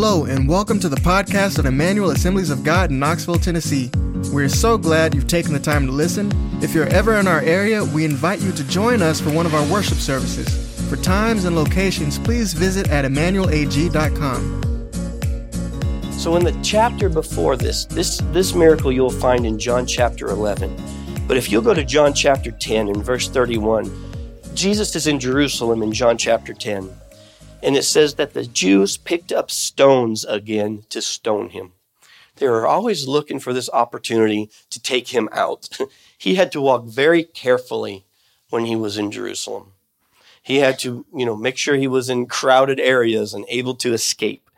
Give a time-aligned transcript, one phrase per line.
[0.00, 3.90] Hello, and welcome to the podcast of Emmanuel Assemblies of God in Knoxville, Tennessee.
[4.32, 6.30] We're so glad you've taken the time to listen.
[6.62, 9.56] If you're ever in our area, we invite you to join us for one of
[9.56, 10.48] our worship services.
[10.88, 14.92] For times and locations, please visit at emmanuelag.com.
[16.12, 20.76] So in the chapter before this, this this miracle you'll find in John chapter 11.
[21.26, 23.90] But if you'll go to John chapter 10 and verse 31,
[24.54, 26.88] Jesus is in Jerusalem in John chapter 10.
[27.62, 31.72] And it says that the Jews picked up stones again to stone him.
[32.36, 35.68] They were always looking for this opportunity to take him out.
[36.18, 38.06] he had to walk very carefully
[38.50, 39.72] when he was in Jerusalem.
[40.42, 43.92] He had to, you know, make sure he was in crowded areas and able to
[43.92, 44.48] escape.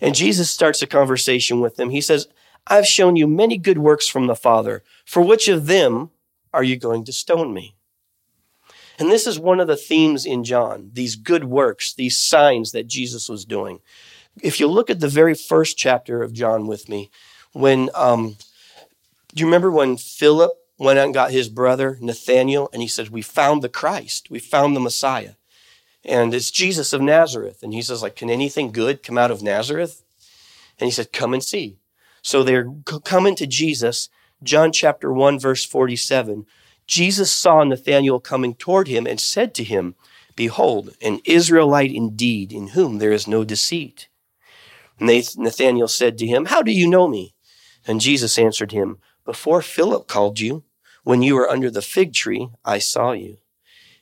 [0.00, 1.90] And Jesus starts a conversation with them.
[1.90, 2.26] He says,
[2.66, 4.82] I've shown you many good works from the Father.
[5.04, 6.10] For which of them
[6.52, 7.73] are you going to stone me?
[8.98, 12.86] And this is one of the themes in John these good works, these signs that
[12.86, 13.80] Jesus was doing.
[14.42, 17.10] If you look at the very first chapter of John with me,
[17.52, 18.36] when, um,
[19.34, 23.10] do you remember when Philip went out and got his brother Nathanael and he said,
[23.10, 25.34] We found the Christ, we found the Messiah.
[26.04, 27.62] And it's Jesus of Nazareth.
[27.62, 30.02] And he says, like, can anything good come out of Nazareth?
[30.78, 31.78] And he said, come and see.
[32.20, 32.70] So they're
[33.04, 34.08] coming to Jesus,
[34.42, 36.46] John chapter 1, verse 47.
[36.86, 39.94] Jesus saw Nathanael coming toward him and said to him,
[40.36, 44.08] Behold, an Israelite indeed, in whom there is no deceit.
[45.00, 47.34] Nathanael said to him, How do you know me?
[47.86, 50.64] And Jesus answered him, Before Philip called you,
[51.04, 53.38] when you were under the fig tree, I saw you.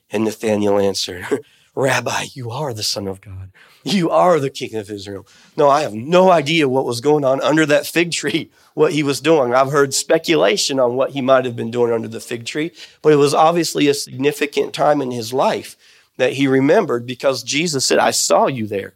[0.09, 1.25] And Nathanael answered,
[1.75, 3.51] Rabbi, you are the Son of God.
[3.83, 5.27] You are the King of Israel.
[5.57, 9.03] No, I have no idea what was going on under that fig tree, what he
[9.03, 9.53] was doing.
[9.53, 12.71] I've heard speculation on what he might have been doing under the fig tree,
[13.01, 15.75] but it was obviously a significant time in his life
[16.17, 18.93] that he remembered because Jesus said, I saw you there.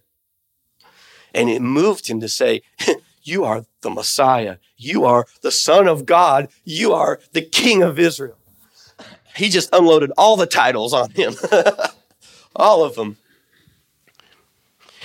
[1.34, 2.62] And it moved him to say,
[3.28, 4.58] You are the Messiah.
[4.78, 6.48] You are the Son of God.
[6.64, 8.38] You are the King of Israel.
[9.36, 11.36] He just unloaded all the titles on him,
[12.58, 13.18] all of them.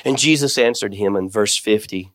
[0.05, 2.11] And Jesus answered him in verse 50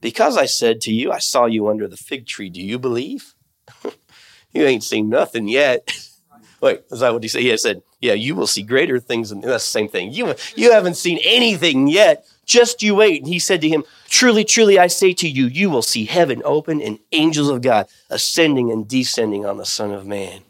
[0.00, 3.34] Because I said to you, I saw you under the fig tree, do you believe?
[4.52, 5.92] you ain't seen nothing yet.
[6.60, 7.42] Wait, is that what he said?
[7.42, 9.30] He said, Yeah, you will see greater things.
[9.30, 10.12] And that's the same thing.
[10.12, 12.26] You, you haven't seen anything yet.
[12.46, 13.22] Just you wait.
[13.22, 16.42] And he said to him, Truly, truly, I say to you, you will see heaven
[16.44, 20.40] open and angels of God ascending and descending on the Son of Man.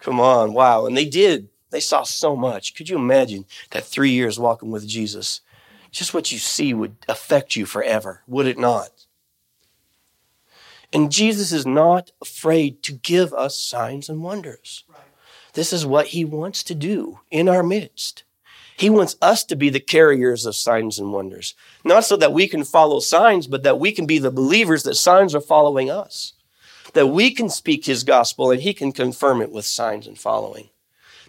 [0.00, 0.86] Come on, wow.
[0.86, 1.48] And they did.
[1.70, 2.74] They saw so much.
[2.74, 5.40] Could you imagine that three years walking with Jesus?
[5.96, 8.90] just what you see would affect you forever, would it not?
[10.92, 14.84] And Jesus is not afraid to give us signs and wonders.
[15.54, 18.24] This is what he wants to do in our midst.
[18.76, 22.46] He wants us to be the carriers of signs and wonders, not so that we
[22.46, 26.34] can follow signs, but that we can be the believers that signs are following us,
[26.92, 30.68] that we can speak his gospel and he can confirm it with signs and following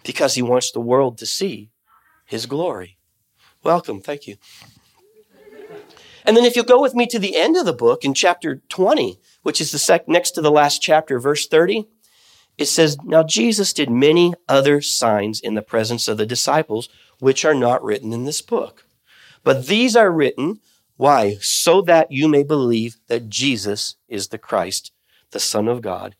[0.04, 1.70] because he wants the world to see
[2.24, 2.98] his glory.
[3.62, 4.00] Welcome.
[4.00, 4.36] Thank you.
[6.24, 8.62] And then if you'll go with me to the end of the book in chapter
[8.68, 11.88] 20, which is the sec- next to the last chapter, verse 30,
[12.58, 16.88] it says, Now Jesus did many other signs in the presence of the disciples,
[17.18, 18.84] which are not written in this book.
[19.42, 20.60] But these are written,
[20.98, 21.36] why?
[21.40, 24.92] So that you may believe that Jesus is the Christ,
[25.30, 26.16] the Son of God,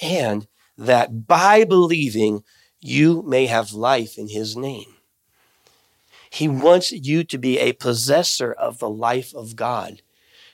[0.00, 2.42] and that by believing
[2.86, 4.94] you may have life in his name.
[6.30, 10.02] He wants you to be a possessor of the life of God.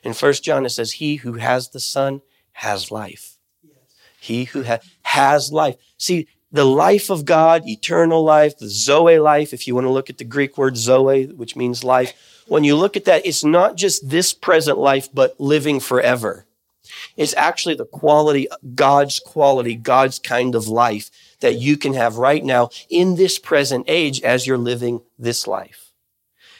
[0.03, 2.23] In First John, it says, He who has the Son
[2.53, 3.37] has life.
[3.63, 3.75] Yes.
[4.21, 5.77] He who ha- has life.
[5.97, 10.11] See, the life of God, eternal life, the Zoe life, if you want to look
[10.11, 12.13] at the Greek word Zoe, which means life,
[12.47, 16.45] when you look at that, it's not just this present life, but living forever.
[17.17, 21.11] It's actually the quality, God's quality, God's kind of life
[21.43, 25.93] that you can have right now in this present age as you're living this life.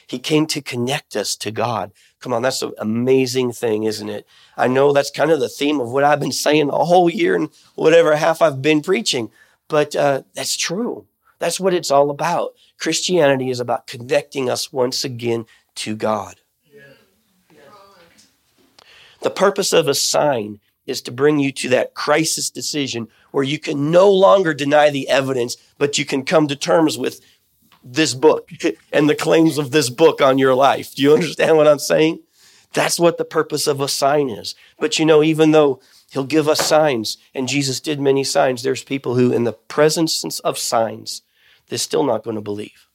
[0.07, 1.91] He came to connect us to God.
[2.19, 4.27] Come on, that's an amazing thing, isn't it?
[4.55, 7.35] I know that's kind of the theme of what I've been saying the whole year
[7.35, 9.31] and whatever half I've been preaching,
[9.67, 11.07] but uh, that's true.
[11.39, 12.53] That's what it's all about.
[12.77, 15.45] Christianity is about connecting us once again
[15.75, 16.35] to God.
[19.21, 23.59] The purpose of a sign is to bring you to that crisis decision where you
[23.59, 27.21] can no longer deny the evidence, but you can come to terms with
[27.83, 28.49] this book
[28.91, 30.95] and the claims of this book on your life.
[30.95, 32.19] Do you understand what I'm saying?
[32.73, 34.55] That's what the purpose of a sign is.
[34.79, 35.79] But you know, even though
[36.11, 40.39] he'll give us signs, and Jesus did many signs, there's people who, in the presence
[40.39, 41.21] of signs,
[41.67, 42.87] they're still not going to believe.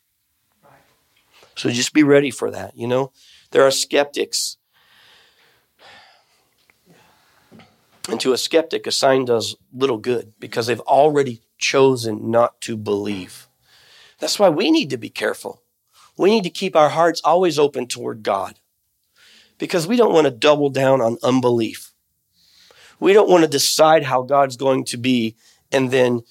[1.56, 3.12] So just be ready for that, you know?
[3.50, 4.57] There are skeptics.
[8.08, 12.76] And to a skeptic, a sign does little good because they've already chosen not to
[12.76, 13.48] believe.
[14.18, 15.62] That's why we need to be careful.
[16.16, 18.58] We need to keep our hearts always open toward God
[19.58, 21.92] because we don't want to double down on unbelief.
[22.98, 25.36] We don't want to decide how God's going to be
[25.70, 26.22] and then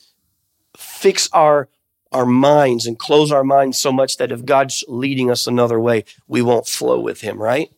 [0.76, 1.70] fix our
[2.14, 6.06] our minds and close our minds so much that if God's leading us another way,
[6.26, 7.70] we won't flow with him, right?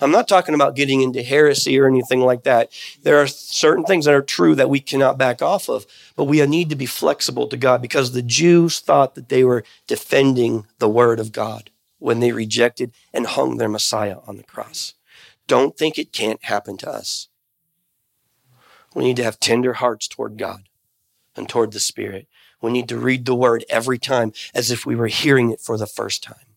[0.00, 2.70] I'm not talking about getting into heresy or anything like that.
[3.02, 6.44] There are certain things that are true that we cannot back off of, but we
[6.46, 10.88] need to be flexible to God because the Jews thought that they were defending the
[10.88, 14.94] word of God when they rejected and hung their Messiah on the cross.
[15.48, 17.28] Don't think it can't happen to us.
[18.94, 20.68] We need to have tender hearts toward God
[21.36, 22.28] and toward the Spirit.
[22.60, 25.76] We need to read the word every time as if we were hearing it for
[25.76, 26.47] the first time.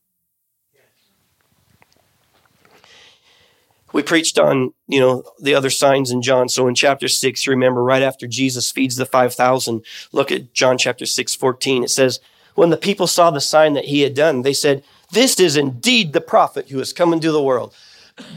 [3.93, 6.49] We preached on, you know, the other signs in John.
[6.49, 11.05] So in chapter 6, remember right after Jesus feeds the 5,000, look at John chapter
[11.05, 11.83] 6, 14.
[11.83, 12.19] It says,
[12.55, 16.13] when the people saw the sign that he had done, they said, this is indeed
[16.13, 17.73] the prophet who has come into the world.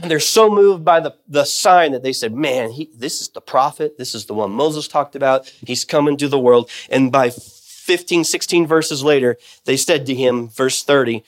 [0.02, 3.28] And they're so moved by the, the sign that they said, man, he, this is
[3.28, 3.98] the prophet.
[3.98, 5.48] This is the one Moses talked about.
[5.66, 6.70] He's coming to the world.
[6.90, 11.24] And by 15, 16 verses later, they said to him, verse 30,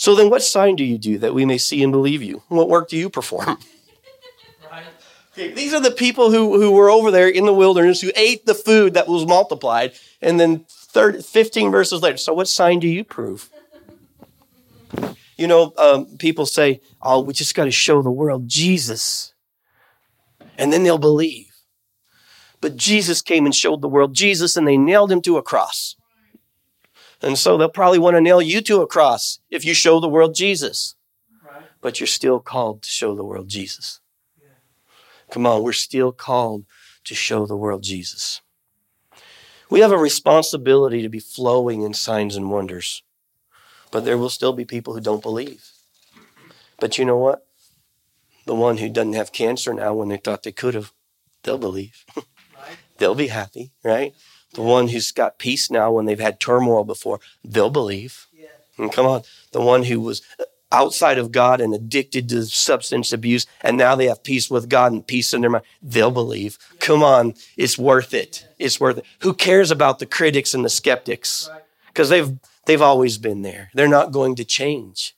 [0.00, 2.42] so then what sign do you do that we may see and believe you?
[2.48, 3.58] What work do you perform?
[4.70, 4.84] Right.
[5.32, 8.46] Okay, these are the people who, who were over there in the wilderness who ate
[8.46, 9.92] the food that was multiplied.
[10.22, 13.50] And then 30, 15 verses later, so what sign do you prove?
[15.36, 19.34] You know, um, people say, oh, we just got to show the world Jesus.
[20.56, 21.52] And then they'll believe.
[22.62, 25.94] But Jesus came and showed the world Jesus, and they nailed him to a cross.
[27.22, 30.08] And so they'll probably want to nail you to a cross if you show the
[30.08, 30.94] world Jesus.
[31.44, 31.64] Right.
[31.80, 34.00] But you're still called to show the world Jesus.
[34.40, 34.48] Yeah.
[35.30, 36.64] Come on, we're still called
[37.04, 38.40] to show the world Jesus.
[39.68, 43.02] We have a responsibility to be flowing in signs and wonders.
[43.90, 45.70] But there will still be people who don't believe.
[46.78, 47.46] But you know what?
[48.46, 50.92] The one who doesn't have cancer now when they thought they could have,
[51.42, 52.04] they'll believe.
[52.98, 54.14] they'll be happy, right?
[54.52, 58.26] The one who's got peace now when they've had turmoil before, they'll believe.
[58.32, 58.48] Yeah.
[58.78, 60.22] And come on, the one who was
[60.72, 64.92] outside of God and addicted to substance abuse, and now they have peace with God
[64.92, 66.58] and peace in their mind, they'll believe.
[66.72, 66.78] Yeah.
[66.80, 68.46] Come on, it's worth it.
[68.58, 69.04] It's worth it.
[69.20, 71.48] Who cares about the critics and the skeptics?
[71.88, 72.24] Because right.
[72.24, 73.70] they've they've always been there.
[73.74, 75.14] They're not going to change.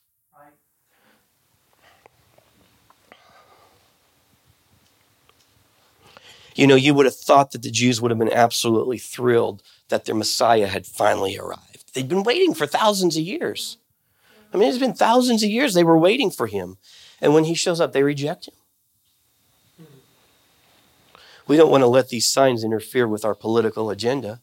[6.63, 10.05] You know, you would have thought that the Jews would have been absolutely thrilled that
[10.05, 11.93] their Messiah had finally arrived.
[11.93, 13.79] They'd been waiting for thousands of years.
[14.55, 16.77] I mean, it's been thousands of years they were waiting for him.
[17.21, 18.55] And when he shows up, they reject him.
[21.49, 24.41] We don't want to let these signs interfere with our political agenda.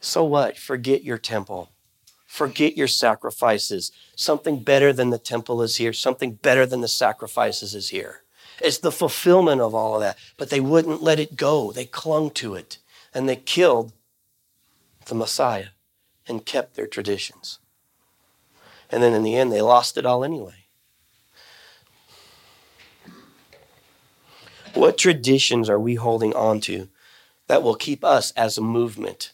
[0.00, 0.56] So what?
[0.56, 1.72] Forget your temple.
[2.26, 3.92] Forget your sacrifices.
[4.14, 5.92] Something better than the temple is here.
[5.92, 8.22] Something better than the sacrifices is here.
[8.60, 10.18] It's the fulfillment of all of that.
[10.36, 11.72] But they wouldn't let it go.
[11.72, 12.78] They clung to it
[13.14, 13.92] and they killed
[15.06, 15.68] the Messiah
[16.28, 17.58] and kept their traditions.
[18.90, 20.66] And then in the end, they lost it all anyway.
[24.74, 26.88] What traditions are we holding on to
[27.46, 29.32] that will keep us as a movement?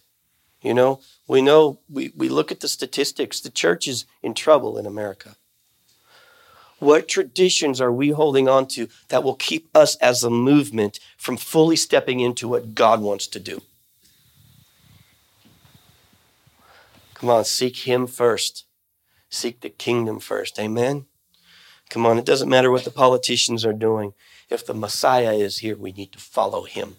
[0.60, 4.78] You know, we know, we, we look at the statistics, the church is in trouble
[4.78, 5.36] in America.
[6.82, 11.36] What traditions are we holding on to that will keep us as a movement from
[11.36, 13.62] fully stepping into what God wants to do?
[17.14, 18.64] Come on, seek Him first.
[19.30, 20.58] Seek the kingdom first.
[20.58, 21.06] Amen?
[21.88, 24.12] Come on, it doesn't matter what the politicians are doing.
[24.50, 26.96] If the Messiah is here, we need to follow Him.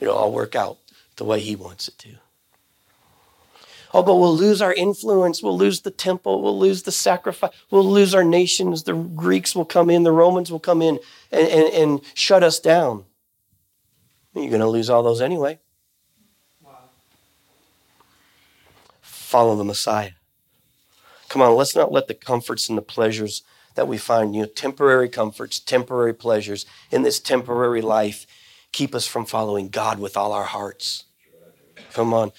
[0.00, 0.78] It'll all work out
[1.14, 2.16] the way He wants it to.
[3.96, 5.42] Oh, but we'll lose our influence.
[5.42, 6.42] We'll lose the temple.
[6.42, 7.52] We'll lose the sacrifice.
[7.70, 8.82] We'll lose our nations.
[8.82, 10.02] The Greeks will come in.
[10.02, 10.98] The Romans will come in
[11.32, 13.06] and, and, and shut us down.
[14.34, 15.60] You're going to lose all those anyway.
[16.62, 16.72] Wow.
[19.00, 20.10] Follow the Messiah.
[21.30, 23.44] Come on, let's not let the comforts and the pleasures
[23.76, 28.26] that we find, you know, temporary comforts, temporary pleasures in this temporary life
[28.72, 31.04] keep us from following God with all our hearts.
[31.94, 32.32] Come on.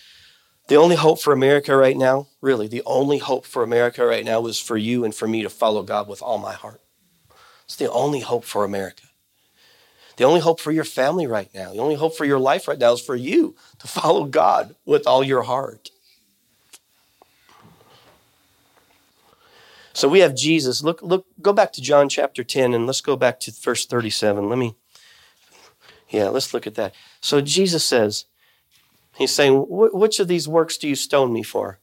[0.68, 4.46] The only hope for America right now, really, the only hope for America right now
[4.48, 6.82] is for you and for me to follow God with all my heart.
[7.64, 9.04] It's the only hope for America.
[10.18, 12.80] The only hope for your family right now, the only hope for your life right
[12.80, 15.92] now is for you to follow God with all your heart.
[19.94, 20.84] So we have Jesus.
[20.84, 24.50] Look, look, go back to John chapter 10 and let's go back to verse 37.
[24.50, 24.76] Let me,
[26.10, 26.94] yeah, let's look at that.
[27.22, 28.26] So Jesus says,
[29.18, 31.80] He's saying, Which of these works do you stone me for?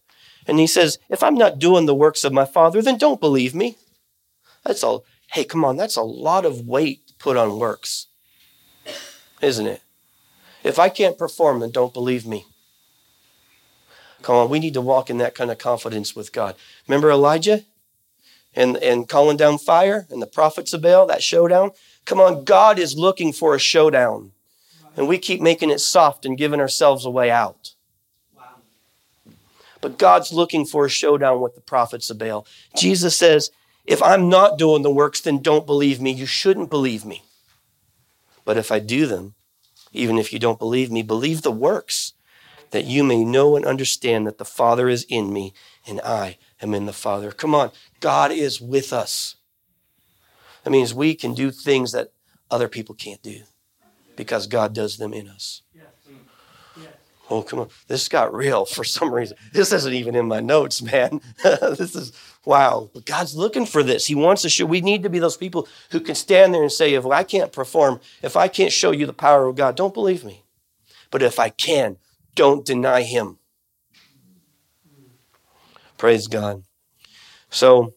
[0.47, 3.55] And he says, If I'm not doing the works of my Father, then don't believe
[3.55, 3.77] me.
[4.65, 5.05] That's all.
[5.33, 8.07] Hey, come on, that's a lot of weight put on works,
[9.41, 9.83] isn't it?
[10.63, 12.47] If I can't perform, then don't believe me.
[14.23, 16.55] Come on, we need to walk in that kind of confidence with God.
[16.87, 17.65] Remember Elijah
[18.55, 21.73] and, and calling down fire and the prophets of Baal, that showdown?
[22.05, 24.33] Come on, God is looking for a showdown.
[24.97, 27.75] And we keep making it soft and giving ourselves a way out.
[29.81, 32.47] But God's looking for a showdown with the prophets of Baal.
[32.77, 33.51] Jesus says,
[33.85, 36.11] if I'm not doing the works, then don't believe me.
[36.11, 37.23] You shouldn't believe me.
[38.45, 39.35] But if I do them,
[39.93, 42.15] even if you don't believe me, believe the works,
[42.71, 45.53] that you may know and understand that the Father is in me
[45.87, 47.31] and I am in the Father.
[47.31, 47.71] Come on,
[48.01, 49.37] God is with us.
[50.63, 52.13] That means we can do things that
[52.51, 53.43] other people can't do
[54.17, 55.63] because God does them in us.
[57.31, 57.69] Oh, come on.
[57.89, 59.37] This got real for some reason.
[59.53, 61.21] This isn't even in my notes, man.
[61.43, 62.13] this is
[62.45, 62.91] wow.
[62.93, 64.07] But God's looking for this.
[64.07, 64.67] He wants to show.
[64.67, 67.53] We need to be those people who can stand there and say, if I can't
[67.53, 70.45] perform, if I can't show you the power of God, don't believe me.
[71.11, 71.97] But if I can,
[72.35, 73.39] don't deny him.
[75.97, 76.65] Praise God.
[77.51, 77.95] So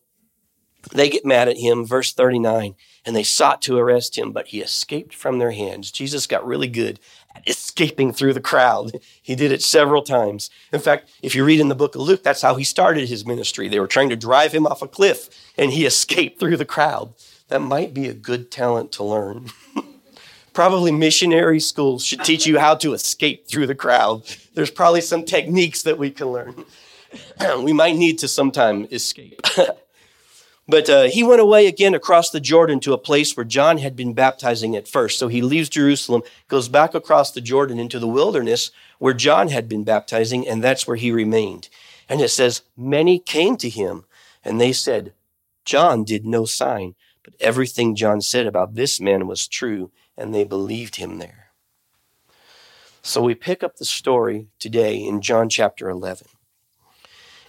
[0.93, 1.85] they get mad at him.
[1.85, 2.75] Verse 39
[3.07, 5.91] and they sought to arrest him, but he escaped from their hands.
[5.91, 6.99] Jesus got really good
[7.33, 8.99] at escaping through the crowd.
[9.21, 10.49] He did it several times.
[10.73, 13.25] In fact, if you read in the book of Luke, that's how he started his
[13.25, 13.69] ministry.
[13.69, 17.13] They were trying to drive him off a cliff, and he escaped through the crowd.
[17.47, 19.51] That might be a good talent to learn.
[20.53, 24.23] probably missionary schools should teach you how to escape through the crowd.
[24.53, 26.65] There's probably some techniques that we can learn.
[27.63, 29.39] we might need to sometime escape.
[30.67, 33.95] But uh, he went away again across the Jordan to a place where John had
[33.95, 35.17] been baptizing at first.
[35.17, 39.69] So he leaves Jerusalem, goes back across the Jordan into the wilderness where John had
[39.69, 41.69] been baptizing, and that's where he remained.
[42.09, 44.05] And it says, Many came to him,
[44.43, 45.13] and they said,
[45.63, 50.43] John did no sign, but everything John said about this man was true, and they
[50.43, 51.51] believed him there.
[53.01, 56.27] So we pick up the story today in John chapter 11.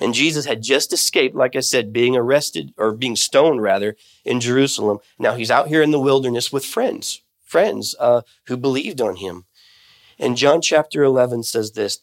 [0.00, 4.40] And Jesus had just escaped, like I said, being arrested or being stoned rather in
[4.40, 4.99] Jerusalem.
[5.19, 9.45] Now he's out here in the wilderness with friends, friends uh, who believed on him.
[10.19, 12.00] And John chapter 11 says this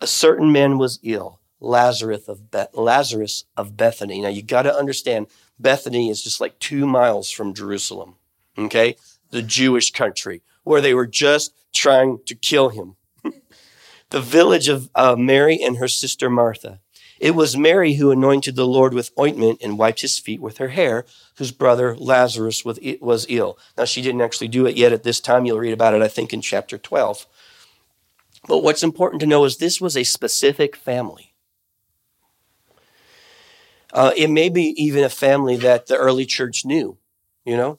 [0.00, 4.20] A certain man was ill, Lazarus of, Be- Lazarus of Bethany.
[4.20, 5.26] Now you got to understand,
[5.58, 8.16] Bethany is just like two miles from Jerusalem,
[8.58, 8.96] okay?
[9.30, 12.96] The Jewish country, where they were just trying to kill him.
[14.10, 16.80] the village of uh, Mary and her sister Martha.
[17.22, 20.70] It was Mary who anointed the Lord with ointment and wiped his feet with her
[20.70, 23.56] hair, whose brother Lazarus was ill.
[23.78, 25.44] Now, she didn't actually do it yet at this time.
[25.46, 27.24] You'll read about it, I think, in chapter 12.
[28.48, 31.32] But what's important to know is this was a specific family.
[33.92, 36.98] Uh, it may be even a family that the early church knew,
[37.44, 37.78] you know?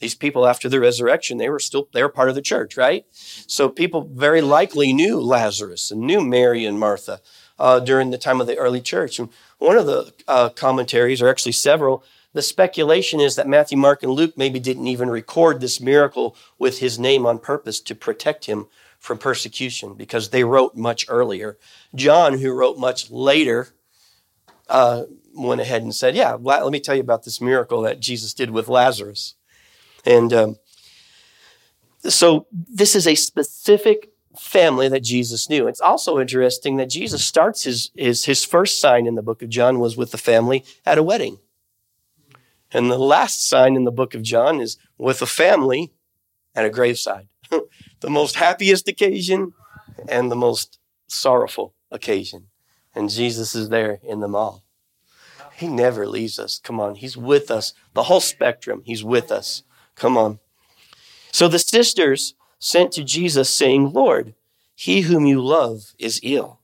[0.00, 3.06] These people after the resurrection, they were still, they were part of the church, right?
[3.12, 7.20] So people very likely knew Lazarus and knew Mary and Martha
[7.62, 9.20] uh, during the time of the early church.
[9.20, 9.28] And
[9.58, 12.02] one of the uh, commentaries, or actually several,
[12.32, 16.80] the speculation is that Matthew, Mark, and Luke maybe didn't even record this miracle with
[16.80, 18.66] his name on purpose to protect him
[18.98, 21.56] from persecution because they wrote much earlier.
[21.94, 23.68] John, who wrote much later,
[24.68, 28.34] uh, went ahead and said, Yeah, let me tell you about this miracle that Jesus
[28.34, 29.34] did with Lazarus.
[30.04, 30.56] And um,
[32.08, 35.66] so this is a specific family that Jesus knew.
[35.66, 39.48] It's also interesting that Jesus starts his, his, his first sign in the book of
[39.48, 41.38] John was with the family at a wedding.
[42.72, 45.92] And the last sign in the book of John is with a family
[46.54, 47.28] at a graveside.
[48.00, 49.52] the most happiest occasion
[50.08, 52.48] and the most sorrowful occasion.
[52.94, 54.64] And Jesus is there in them all.
[55.54, 56.58] He never leaves us.
[56.58, 56.96] Come on.
[56.96, 57.74] He's with us.
[57.94, 58.82] The whole spectrum.
[58.84, 59.62] He's with us.
[59.94, 60.38] Come on.
[61.30, 64.34] So the sisters sent to Jesus, saying, Lord,
[64.76, 66.60] he whom you love is ill.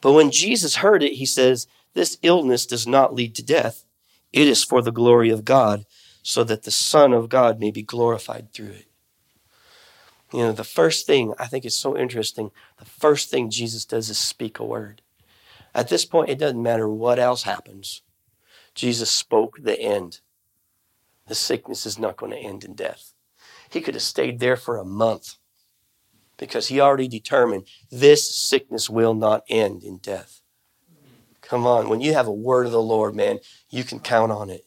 [0.00, 3.84] But when Jesus heard it, he says, This illness does not lead to death.
[4.32, 5.84] It is for the glory of God,
[6.22, 8.86] so that the Son of God may be glorified through it.
[10.32, 14.08] You know, the first thing I think is so interesting, the first thing Jesus does
[14.08, 15.02] is speak a word.
[15.74, 18.00] At this point, it doesn't matter what else happens.
[18.74, 20.20] Jesus spoke the end.
[21.26, 23.12] The sickness is not going to end in death.
[23.70, 25.36] He could have stayed there for a month
[26.38, 30.40] because he already determined this sickness will not end in death.
[31.42, 33.38] Come on, when you have a word of the Lord, man,
[33.70, 34.66] you can count on it.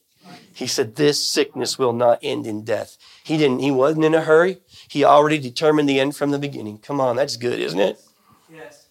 [0.53, 2.97] He said, This sickness will not end in death.
[3.23, 4.57] He didn't, he wasn't in a hurry.
[4.89, 6.79] He already determined the end from the beginning.
[6.79, 7.99] Come on, that's good, isn't it?
[8.51, 8.87] Yes.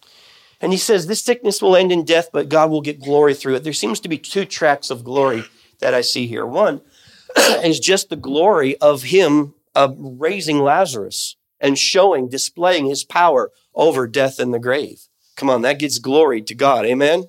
[0.59, 3.55] And he says, This sickness will end in death, but God will get glory through
[3.55, 3.63] it.
[3.63, 5.43] There seems to be two tracks of glory
[5.79, 6.45] that I see here.
[6.45, 6.81] One
[7.37, 14.07] is just the glory of him uh, raising Lazarus and showing, displaying his power over
[14.07, 15.07] death and the grave.
[15.35, 16.85] Come on, that gets glory to God.
[16.85, 17.25] Amen?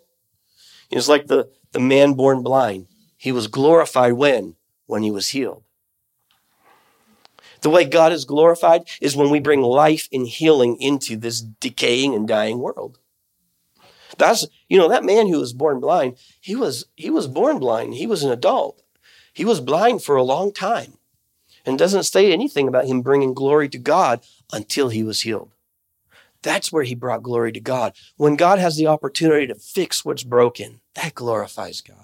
[0.90, 2.88] It's like the, the man born blind.
[3.16, 4.56] He was glorified when?
[4.86, 5.62] When he was healed.
[7.60, 12.14] The way God is glorified is when we bring life and healing into this decaying
[12.14, 12.98] and dying world.
[14.18, 17.94] That's, you know, that man who was born blind, he was, he was born blind.
[17.94, 18.82] He was an adult.
[19.32, 20.98] He was blind for a long time
[21.64, 24.20] and doesn't say anything about him bringing glory to God
[24.52, 25.50] until he was healed.
[26.42, 27.94] That's where he brought glory to God.
[28.16, 31.96] When God has the opportunity to fix what's broken, that glorifies God.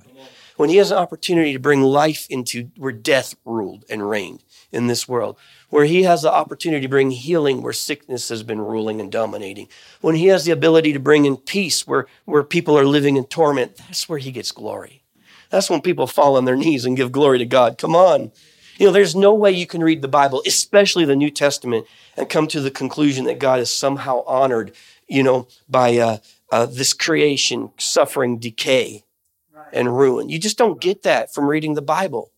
[0.57, 4.89] When he has an opportunity to bring life into where death ruled and reigned in
[4.89, 5.37] this world,
[5.71, 9.69] where he has the opportunity to bring healing where sickness has been ruling and dominating,
[10.01, 13.25] when he has the ability to bring in peace where, where people are living in
[13.25, 15.05] torment, that's where he gets glory.
[15.51, 17.79] That's when people fall on their knees and give glory to God.
[17.79, 18.33] Come on.
[18.79, 22.29] You know, there's no way you can read the Bible, especially the New Testament, and
[22.29, 24.73] come to the conclusion that God is somehow honored,
[25.09, 26.19] you know, by uh,
[26.53, 29.03] uh, this creation suffering decay
[29.73, 30.29] and ruin.
[30.29, 32.31] You just don't get that from reading the Bible.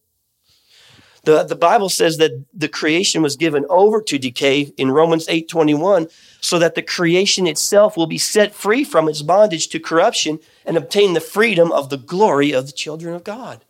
[1.25, 6.11] The, the Bible says that the creation was given over to decay in Romans 8:21
[6.41, 10.79] so that the creation itself will be set free from its bondage to corruption and
[10.79, 13.63] obtain the freedom of the glory of the children of God.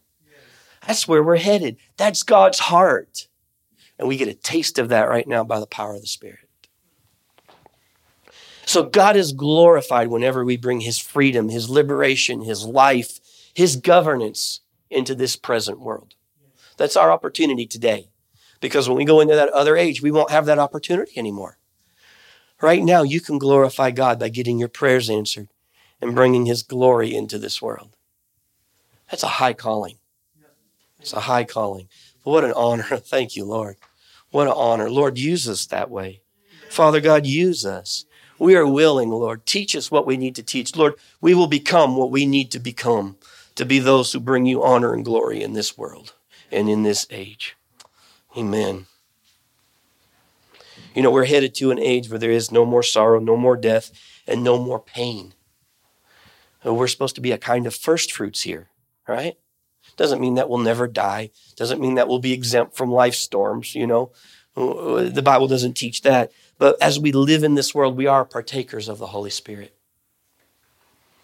[0.87, 1.77] That's where we're headed.
[1.97, 3.29] That's God's heart.
[3.99, 6.49] And we get a taste of that right now by the power of the Spirit.
[8.65, 13.19] So God is glorified whenever we bring His freedom, His liberation, His life,
[13.53, 16.15] His governance into this present world.
[16.77, 18.09] That's our opportunity today.
[18.61, 21.59] Because when we go into that other age, we won't have that opportunity anymore.
[22.63, 25.49] Right now, you can glorify God by getting your prayers answered
[26.01, 27.97] and bringing His glory into this world.
[29.11, 29.97] That's a high calling.
[31.01, 31.89] It's a high calling.
[32.25, 32.83] But What an honor.
[32.97, 33.77] Thank you, Lord.
[34.31, 34.91] What an honor.
[34.91, 36.23] Lord, use us that way.
[36.69, 38.05] Father God, use us.
[38.39, 39.45] We are willing, Lord.
[39.45, 40.75] Teach us what we need to teach.
[40.77, 43.17] Lord, we will become what we need to become
[43.55, 46.15] to be those who bring you honor and glory in this world
[46.51, 47.57] and in this age.
[48.37, 48.87] Amen.
[50.95, 53.57] You know, we're headed to an age where there is no more sorrow, no more
[53.57, 53.91] death,
[54.27, 55.35] and no more pain.
[56.65, 58.69] We're supposed to be a kind of first fruits here,
[59.07, 59.37] right?
[59.97, 61.31] Doesn't mean that we'll never die.
[61.57, 64.13] Doesn't mean that we'll be exempt from life storms, you know.
[64.55, 66.33] The Bible doesn't teach that.
[66.59, 69.75] But as we live in this world, we are partakers of the Holy Spirit.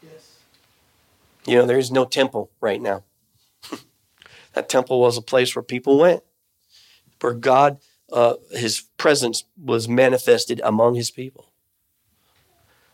[0.03, 0.39] Yes.
[1.45, 3.05] You know, there is no temple right now.
[4.55, 6.23] that temple was a place where people went,
[7.21, 7.79] where God,
[8.13, 11.53] uh, his presence was manifested among his people.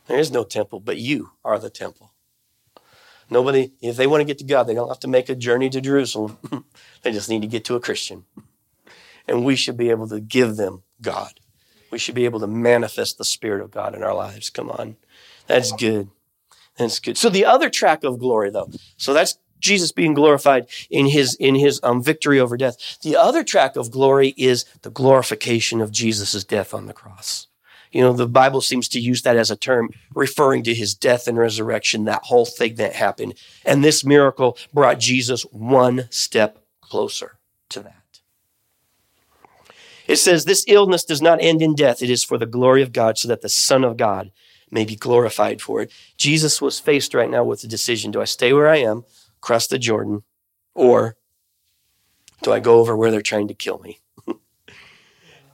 [0.07, 2.12] There is no temple, but you are the temple.
[3.33, 5.71] Nobody, if they want to get to God, they don't have to make a journey
[5.71, 6.37] to Jerusalem.
[7.03, 8.25] they just need to get to a Christian.
[9.27, 11.41] And we should be able to give them God.
[11.91, 14.51] We should be able to manifest the Spirit of God in our lives.
[14.51, 14.97] Come on.
[15.47, 16.11] That's good.
[16.77, 17.17] That's good.
[17.17, 21.55] So the other track of glory, though, so that's Jesus being glorified in his in
[21.55, 22.99] his um, victory over death.
[23.03, 27.47] The other track of glory is the glorification of Jesus' death on the cross.
[27.93, 31.29] You know, the Bible seems to use that as a term referring to his death
[31.29, 33.35] and resurrection, that whole thing that happened.
[33.65, 38.21] And this miracle brought Jesus one step closer to that.
[40.09, 42.03] It says, This illness does not end in death.
[42.03, 44.33] It is for the glory of God, so that the Son of God
[44.71, 45.93] may be glorified for it.
[46.17, 49.05] Jesus was faced right now with the decision do I stay where I am,
[49.41, 50.23] cross the Jordan,
[50.75, 51.17] or
[52.43, 54.01] do I go over where they're trying to kill me?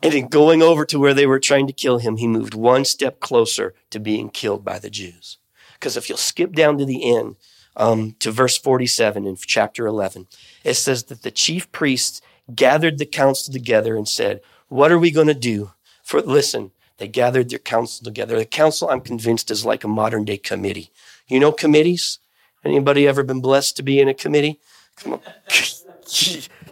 [0.02, 2.84] And in going over to where they were trying to kill him, he moved one
[2.84, 5.38] step closer to being killed by the Jews.
[5.74, 7.36] Because if you'll skip down to the end,
[7.76, 10.26] um, to verse 47 in chapter 11,
[10.64, 12.20] it says that the chief priests
[12.54, 15.72] gathered the council together and said, What are we going to do?
[16.02, 18.36] For listen, they gathered their council together.
[18.36, 20.90] The council, I'm convinced, is like a modern day committee.
[21.28, 22.18] You know committees?
[22.64, 24.60] Anybody ever been blessed to be in a committee?
[24.96, 25.20] Come on.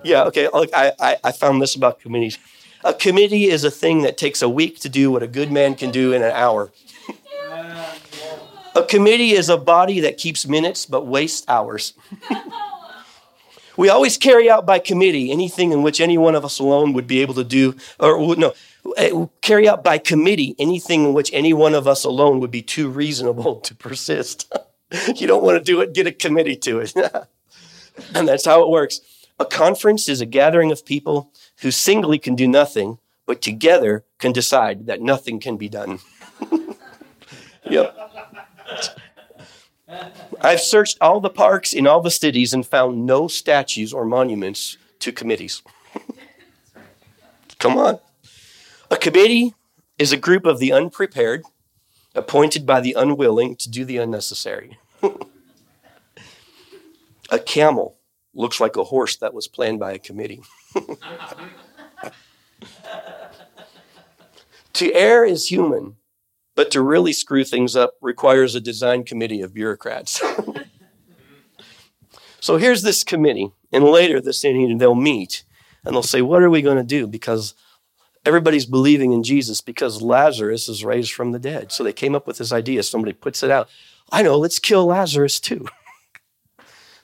[0.06, 0.48] Yeah, okay.
[0.54, 2.38] I, I, I found this about committees.
[2.87, 5.75] A committee is a thing that takes a week to do what a good man
[5.75, 6.70] can do in an hour.
[8.77, 11.94] a committee is a body that keeps minutes but wastes hours.
[13.77, 17.09] we always carry out by committee anything in which any one of us alone would
[17.09, 18.55] be able to do, or no,
[18.96, 19.11] eh,
[19.42, 22.88] carry out by committee anything in which any one of us alone would be too
[22.88, 24.53] reasonable to persist.
[25.16, 26.94] you don't want to do it, get a committee to it.
[28.14, 29.01] And that's how it works.
[29.38, 34.32] A conference is a gathering of people who singly can do nothing, but together can
[34.32, 35.98] decide that nothing can be done.
[37.64, 37.96] yep.
[40.40, 44.76] I've searched all the parks in all the cities and found no statues or monuments
[45.00, 45.62] to committees.
[47.58, 47.98] Come on.
[48.90, 49.54] A committee
[49.98, 51.42] is a group of the unprepared,
[52.14, 54.78] appointed by the unwilling to do the unnecessary.
[57.30, 57.96] a camel
[58.37, 60.42] looks like a horse that was planned by a committee.
[64.75, 65.96] to err is human,
[66.55, 70.22] but to really screw things up requires a design committee of bureaucrats.
[72.40, 75.42] so here's this committee, and later this they'll meet
[75.85, 77.07] and they'll say, What are we going to do?
[77.07, 77.55] Because
[78.25, 81.70] everybody's believing in Jesus because Lazarus is raised from the dead.
[81.72, 82.83] So they came up with this idea.
[82.83, 83.68] Somebody puts it out.
[84.11, 85.66] I know, let's kill Lazarus too.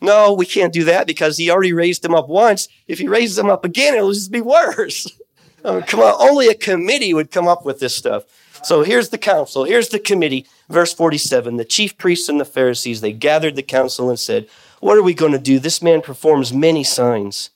[0.02, 2.68] no, we can't do that because he already raised them up once.
[2.88, 5.06] If he raises them up again, it'll just be worse.
[5.64, 8.24] I mean, come on, only a committee would come up with this stuff.
[8.64, 10.46] So here's the council, here's the committee.
[10.68, 14.48] Verse 47 The chief priests and the Pharisees, they gathered the council and said,
[14.80, 15.58] What are we going to do?
[15.58, 17.50] This man performs many signs.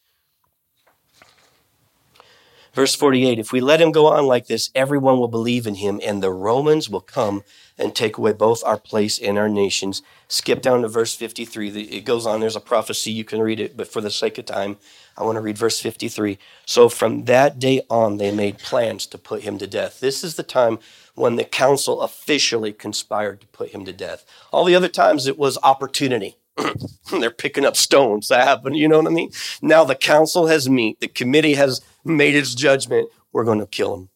[2.77, 5.99] Verse 48 If we let him go on like this, everyone will believe in him,
[6.05, 7.43] and the Romans will come
[7.79, 10.03] and take away both our place and our nations.
[10.29, 11.71] Skip down to verse 53.
[11.71, 13.11] It goes on, there's a prophecy.
[13.11, 14.77] You can read it, but for the sake of time,
[15.17, 16.39] I want to read verse 53.
[16.67, 20.01] So from that day on, they made plans to put him to death.
[20.01, 20.79] This is the time
[21.15, 24.27] when the council officially conspired to put him to death.
[24.53, 26.37] All the other times, it was opportunity.
[27.11, 28.29] They're picking up stones.
[28.29, 28.77] That happened.
[28.77, 29.31] You know what I mean?
[29.63, 31.01] Now the council has met.
[31.01, 33.11] The committee has made its judgment.
[33.33, 34.09] We're going to kill him.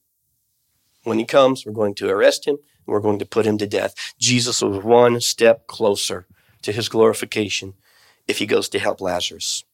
[1.04, 3.66] When he comes, we're going to arrest him and we're going to put him to
[3.66, 4.14] death.
[4.18, 6.26] Jesus was one step closer
[6.62, 7.74] to his glorification
[8.28, 9.64] if he goes to help Lazarus.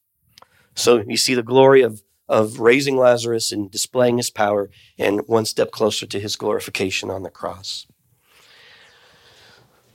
[0.75, 5.45] So you see the glory of, of raising Lazarus and displaying his power and one
[5.45, 7.87] step closer to his glorification on the cross.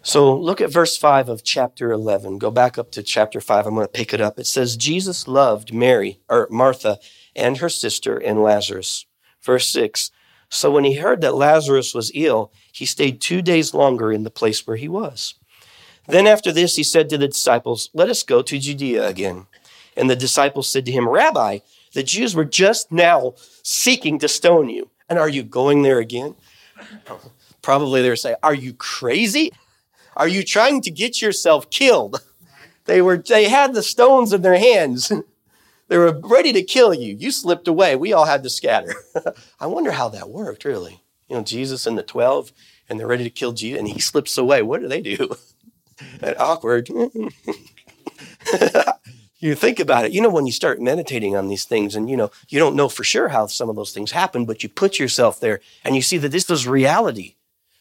[0.02, 2.38] So look at verse 5 of chapter 11.
[2.38, 3.66] Go back up to chapter 5.
[3.66, 4.38] I'm going to pick it up.
[4.38, 6.98] It says, Jesus loved Mary, or Martha,
[7.36, 9.06] and her sister, and Lazarus.
[9.40, 10.10] Verse 6.
[10.48, 14.30] So when he heard that Lazarus was ill, he stayed two days longer in the
[14.30, 15.34] place where he was.
[16.08, 19.46] Then after this, he said to the disciples, Let us go to Judea again.
[19.96, 21.60] And the disciples said to him, Rabbi,
[21.92, 24.90] the Jews were just now seeking to stone you.
[25.08, 26.34] And are you going there again?
[27.62, 29.52] Probably they're saying, Are you crazy?
[30.16, 32.22] Are you trying to get yourself killed?
[32.84, 35.12] They were they had the stones in their hands.
[35.88, 37.14] they were ready to kill you.
[37.14, 37.94] You slipped away.
[37.94, 38.92] We all had to scatter.
[39.60, 41.00] I wonder how that worked, really.
[41.28, 42.52] You know, Jesus and the 12
[42.88, 44.62] and they're ready to kill Jesus and he slips away.
[44.62, 45.36] What do they do?
[46.38, 46.88] awkward.
[49.38, 50.10] you think about it.
[50.12, 52.88] You know, when you start meditating on these things and you know, you don't know
[52.88, 56.02] for sure how some of those things happen, but you put yourself there and you
[56.02, 57.36] see that this is reality.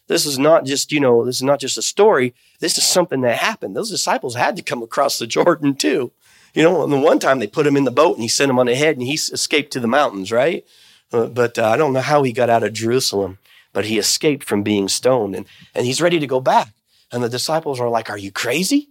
[0.08, 2.34] This is not just, you know, this is not just a story.
[2.60, 3.76] This is something that happened.
[3.76, 6.12] Those disciples had to come across the Jordan too.
[6.54, 8.50] You know, and the one time they put him in the boat and he sent
[8.50, 10.66] him on ahead and he escaped to the mountains, right?
[11.12, 13.38] Uh, but uh, I don't know how he got out of Jerusalem,
[13.72, 16.68] but he escaped from being stoned and, and he's ready to go back.
[17.10, 18.88] And the disciples are like, Are you crazy?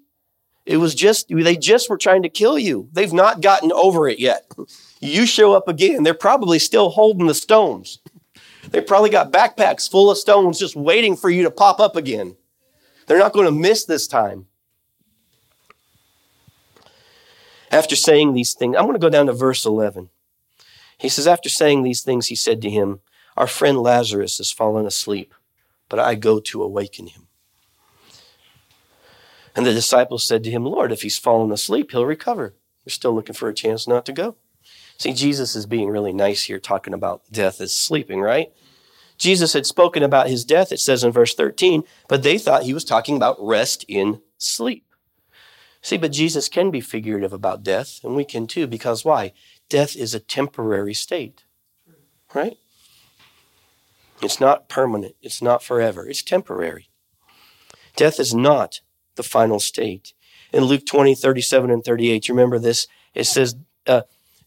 [0.65, 2.88] It was just, they just were trying to kill you.
[2.93, 4.45] They've not gotten over it yet.
[5.00, 7.97] You show up again, they're probably still holding the stones.
[8.69, 12.36] They probably got backpacks full of stones just waiting for you to pop up again.
[13.08, 14.45] They're not going to miss this time.
[17.71, 20.10] After saying these things, I'm going to go down to verse 11.
[20.97, 23.00] He says, After saying these things, he said to him,
[23.36, 25.34] Our friend Lazarus has fallen asleep,
[25.89, 27.28] but I go to awaken him.
[29.56, 32.56] And the disciples said to him, Lord, if he's fallen asleep, he'll recover.
[32.86, 34.36] We're still looking for a chance not to go.
[35.02, 38.54] See, Jesus is being really nice here, talking about death as sleeping, right?
[39.18, 42.74] Jesus had spoken about his death, it says in verse 13, but they thought he
[42.76, 44.86] was talking about rest in sleep.
[45.82, 49.34] See, but Jesus can be figurative about death, and we can too, because why?
[49.70, 51.46] Death is a temporary state,
[52.36, 52.58] right?
[54.22, 56.90] It's not permanent, it's not forever, it's temporary.
[57.96, 58.82] Death is not
[59.16, 60.14] the final state.
[60.54, 62.86] In Luke 20, 37 and 38, you remember this?
[63.16, 63.56] It says,
[63.88, 64.02] uh,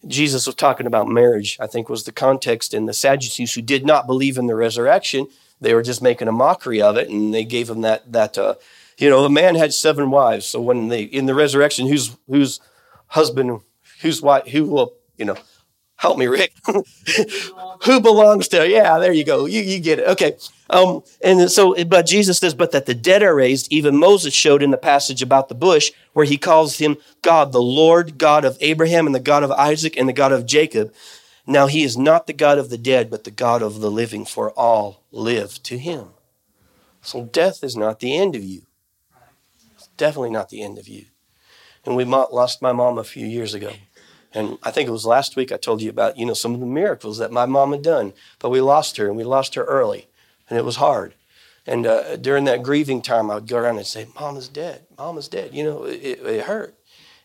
[0.06, 2.74] Jesus was talking about marriage, I think was the context.
[2.74, 5.28] And the Sadducees who did not believe in the resurrection,
[5.60, 7.08] they were just making a mockery of it.
[7.08, 8.54] And they gave him that, that, uh,
[8.98, 10.46] you know, the man had seven wives.
[10.46, 12.60] So when they, in the resurrection, whose, whose
[13.08, 13.60] husband,
[14.02, 15.36] whose wife, who will, you know,
[16.04, 16.52] Help me, Rick.
[17.86, 18.68] Who belongs to?
[18.68, 19.46] Yeah, there you go.
[19.46, 20.08] You, you get it.
[20.08, 20.36] Okay.
[20.68, 23.72] Um, and so, but Jesus says, but that the dead are raised.
[23.72, 27.62] Even Moses showed in the passage about the bush where he calls him God, the
[27.62, 30.92] Lord God of Abraham and the God of Isaac and the God of Jacob.
[31.46, 34.26] Now he is not the God of the dead, but the God of the living,
[34.26, 36.08] for all live to him.
[37.00, 38.66] So death is not the end of you.
[39.76, 41.06] It's definitely not the end of you.
[41.86, 43.72] And we lost my mom a few years ago.
[44.34, 46.60] And I think it was last week I told you about, you know, some of
[46.60, 48.12] the miracles that my mom had done.
[48.40, 50.08] But we lost her, and we lost her early.
[50.50, 51.14] And it was hard.
[51.66, 54.82] And uh, during that grieving time, I would go around and say, Mom is dead.
[54.98, 55.54] Mom is dead.
[55.54, 56.74] You know, it, it hurt.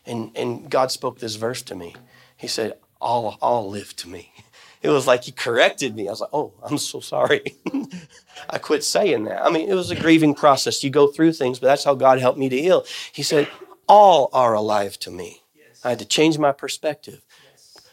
[0.06, 1.94] And, and God spoke this verse to me.
[2.36, 4.32] He said, all, all live to me.
[4.82, 6.08] It was like he corrected me.
[6.08, 7.54] I was like, oh, I'm so sorry.
[8.48, 9.44] I quit saying that.
[9.44, 10.82] I mean, it was a grieving process.
[10.82, 12.86] You go through things, but that's how God helped me to heal.
[13.12, 13.46] He said,
[13.86, 15.39] all are alive to me.
[15.84, 17.22] I had to change my perspective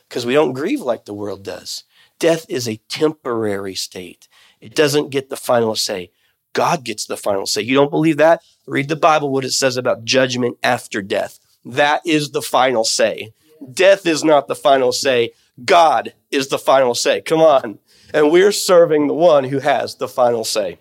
[0.07, 1.83] because we don't grieve like the world does.
[2.19, 4.27] Death is a temporary state.
[4.59, 6.11] It doesn't get the final say.
[6.53, 7.61] God gets the final say.
[7.61, 8.41] You don't believe that?
[8.65, 11.39] Read the Bible, what it says about judgment after death.
[11.63, 13.33] That is the final say.
[13.71, 15.31] Death is not the final say.
[15.63, 17.21] God is the final say.
[17.21, 17.79] Come on.
[18.13, 20.79] And we're serving the one who has the final say.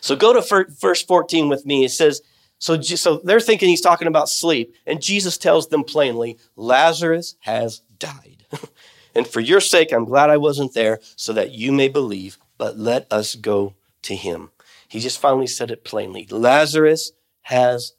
[0.00, 1.84] So go to verse 14 with me.
[1.84, 2.22] It says,
[2.64, 4.74] so, so they're thinking he's talking about sleep.
[4.86, 8.46] And Jesus tells them plainly, Lazarus has died.
[9.14, 12.78] and for your sake, I'm glad I wasn't there so that you may believe, but
[12.78, 13.74] let us go
[14.04, 14.50] to him.
[14.88, 16.26] He just finally said it plainly.
[16.30, 17.92] Lazarus has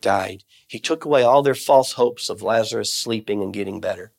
[0.00, 0.42] died.
[0.66, 4.12] He took away all their false hopes of Lazarus sleeping and getting better.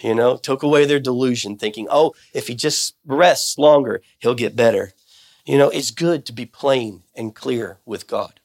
[0.00, 4.54] You know, took away their delusion, thinking, oh, if he just rests longer, he'll get
[4.54, 4.92] better.
[5.46, 8.40] You know, it's good to be plain and clear with God.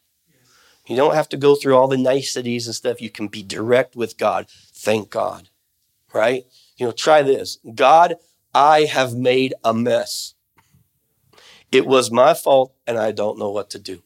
[0.90, 3.00] You don't have to go through all the niceties and stuff.
[3.00, 4.48] You can be direct with God.
[4.50, 5.50] Thank God.
[6.12, 6.46] Right?
[6.78, 8.16] You know, try this God,
[8.56, 10.34] I have made a mess.
[11.72, 14.02] It was my fault, and I don't know what to do.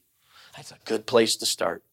[0.58, 1.84] That's a good place to start.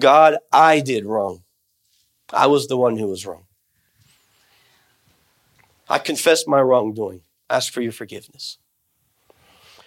[0.00, 1.42] God, I did wrong.
[2.32, 3.44] I was the one who was wrong.
[5.90, 7.20] I confess my wrongdoing.
[7.50, 8.56] Ask for your forgiveness.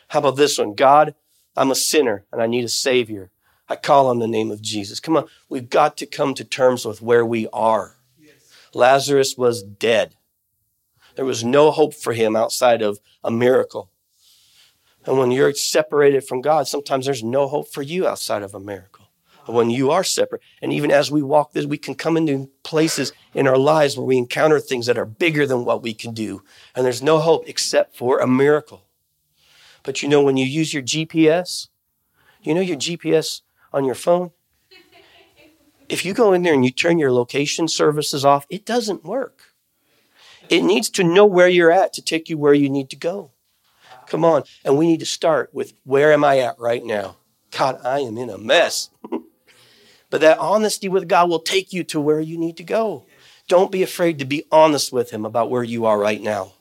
[0.09, 0.75] How about this one?
[0.75, 1.15] God,
[1.57, 3.31] I'm a sinner and I need a Savior.
[3.67, 4.99] I call on the name of Jesus.
[4.99, 7.97] Come on, we've got to come to terms with where we are.
[8.17, 8.33] Yes.
[8.73, 10.15] Lazarus was dead.
[11.15, 13.89] There was no hope for him outside of a miracle.
[15.05, 18.59] And when you're separated from God, sometimes there's no hope for you outside of a
[18.59, 19.07] miracle
[19.47, 20.41] when you are separate.
[20.61, 24.05] And even as we walk this, we can come into places in our lives where
[24.05, 26.43] we encounter things that are bigger than what we can do.
[26.75, 28.86] And there's no hope except for a miracle.
[29.87, 31.69] But you know, when you use your GPS,
[32.41, 33.39] you know your GPS
[33.71, 34.31] on your phone?
[35.87, 39.53] If you go in there and you turn your location services off, it doesn't work.
[40.49, 43.31] It needs to know where you're at to take you where you need to go.
[44.07, 44.43] Come on.
[44.65, 47.15] And we need to start with where am I at right now?
[47.51, 48.89] God, I am in a mess.
[50.09, 53.05] But that honesty with God will take you to where you need to go.
[53.49, 56.53] Don't be afraid to be honest with Him about where you are right now.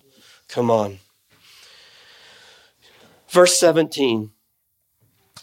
[0.49, 0.99] Come on.
[3.37, 4.31] Verse 17.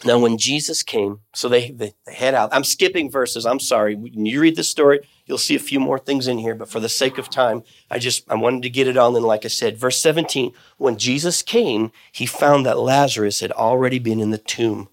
[0.04, 2.50] Now, when Jesus came, so they, they, they, head out.
[2.52, 3.46] I'm skipping verses.
[3.46, 3.94] I'm sorry.
[3.94, 6.80] When you read the story, you'll see a few more things in here, but for
[6.80, 9.14] the sake of time, I just I wanted to get it on.
[9.14, 14.00] And like I said, verse 17, when Jesus came, he found that Lazarus had already
[14.00, 14.88] been in the tomb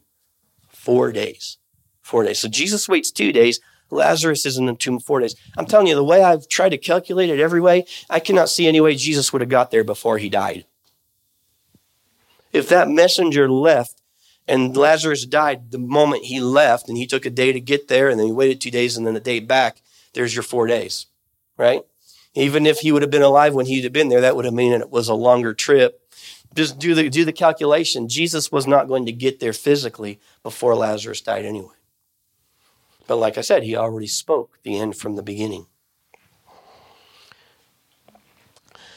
[0.70, 1.58] four days
[2.12, 2.40] four days.
[2.40, 3.60] So Jesus waits two days.
[3.90, 5.36] Lazarus is in the tomb four days.
[5.58, 8.68] I'm telling you, the way I've tried to calculate it every way, I cannot see
[8.68, 10.66] any way Jesus would have got there before he died.
[12.54, 14.02] If that messenger left
[14.48, 18.10] and Lazarus died the moment he left and he took a day to get there
[18.10, 19.82] and then he waited two days and then a day back,
[20.14, 21.06] there's your four days,
[21.58, 21.84] right?
[22.34, 24.54] Even if he would have been alive when he'd have been there, that would have
[24.54, 26.02] meant it was a longer trip.
[26.54, 28.10] Just do the, do the calculation.
[28.10, 31.76] Jesus was not going to get there physically before Lazarus died anyway.
[33.08, 35.68] But like I said, he already spoke the end from the beginning.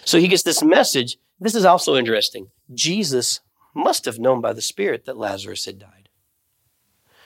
[0.05, 1.17] So he gets this message.
[1.41, 2.49] This is also interesting.
[2.73, 3.41] Jesus
[3.75, 6.09] must have known by the Spirit that Lazarus had died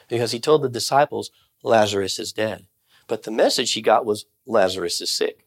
[0.09, 1.31] because he told the disciples,
[1.63, 2.67] Lazarus is dead.
[3.07, 5.45] But the message he got was, Lazarus is sick.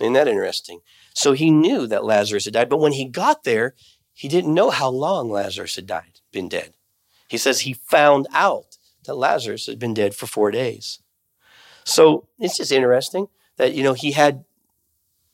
[0.00, 0.80] Isn't that interesting?
[1.14, 3.74] So he knew that Lazarus had died, but when he got there,
[4.12, 6.74] he didn't know how long Lazarus had died, been dead.
[7.28, 11.00] He says he found out that Lazarus had been dead for four days.
[11.84, 14.44] So it's just interesting that, you know, he had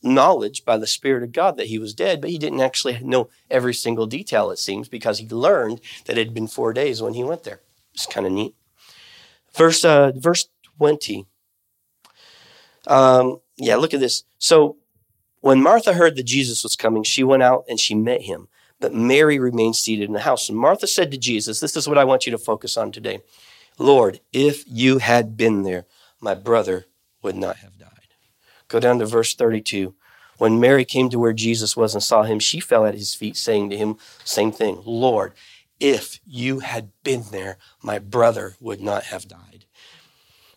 [0.02, 3.28] knowledge by the Spirit of God that he was dead, but he didn't actually know
[3.50, 7.14] every single detail, it seems, because he learned that it had been four days when
[7.14, 7.60] he went there.
[7.94, 8.54] It's kind of neat.
[9.54, 11.26] Verse, uh, verse 20.
[12.86, 14.24] Um, yeah, look at this.
[14.38, 14.76] So
[15.40, 18.48] when Martha heard that Jesus was coming, she went out and she met him.
[18.80, 20.48] But Mary remained seated in the house.
[20.48, 23.20] And Martha said to Jesus, This is what I want you to focus on today.
[23.78, 25.86] Lord, if you had been there,
[26.20, 26.86] my brother
[27.22, 27.97] would not have died.
[28.68, 29.94] Go down to verse 32.
[30.38, 33.36] When Mary came to where Jesus was and saw him, she fell at his feet,
[33.36, 35.32] saying to him, Same thing, Lord,
[35.80, 39.64] if you had been there, my brother would not have died.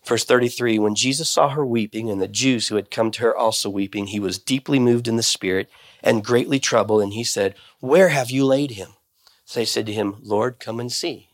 [0.05, 3.35] Verse 33 When Jesus saw her weeping, and the Jews who had come to her
[3.35, 5.69] also weeping, he was deeply moved in the spirit
[6.03, 8.89] and greatly troubled, and he said, Where have you laid him?
[9.45, 11.29] So they said to him, Lord, come and see.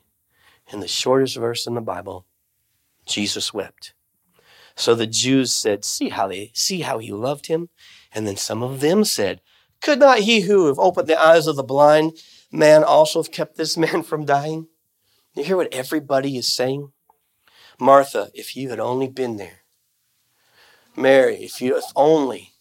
[0.71, 2.25] In the shortest verse in the Bible,
[3.05, 3.93] Jesus wept.
[4.77, 7.69] So the Jews said, See how they see how he loved him?
[8.13, 9.41] And then some of them said,
[9.81, 12.13] Could not he who have opened the eyes of the blind
[12.51, 14.67] man also have kept this man from dying?
[15.35, 16.91] You hear what everybody is saying?
[17.79, 19.61] Martha, if you had only been there.
[20.95, 22.53] Mary, if you if only.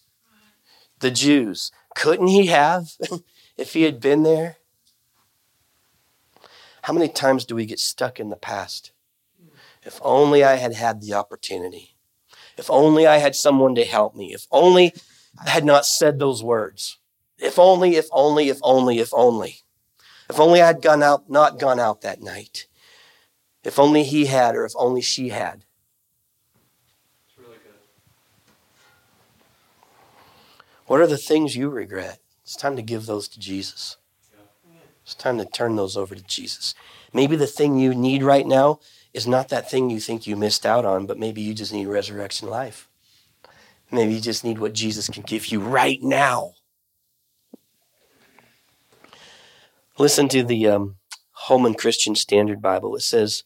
[1.01, 2.93] The Jews, couldn't he have
[3.59, 4.57] if he had been there?
[6.83, 8.93] How many times do we get stuck in the past?
[9.83, 11.96] If only I had had the opportunity.
[12.57, 14.33] If only I had someone to help me.
[14.33, 14.95] If only
[15.45, 16.99] I had not said those words.
[17.39, 19.59] If only, if only, if only, if only.
[20.29, 22.67] If only I had gone out, not gone out that night.
[23.63, 25.65] If only he had, or if only she had.
[30.87, 32.21] What are the things you regret?
[32.43, 33.97] It's time to give those to Jesus.
[35.03, 36.75] It's time to turn those over to Jesus.
[37.13, 38.81] Maybe the thing you need right now
[39.17, 41.87] is not that thing you think you missed out on, but maybe you just need
[41.87, 42.87] resurrection life.
[43.91, 46.53] Maybe you just need what Jesus can give you right now.
[49.97, 50.97] Listen to the um,
[51.31, 52.95] Holman Christian Standard Bible.
[52.95, 53.45] It says,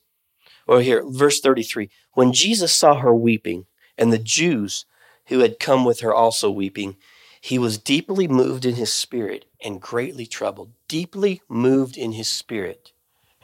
[0.66, 4.86] or here, verse 33 When Jesus saw her weeping, and the Jews
[5.26, 6.96] who had come with her also weeping,
[7.40, 10.72] he was deeply moved in his spirit and greatly troubled.
[10.88, 12.90] Deeply moved in his spirit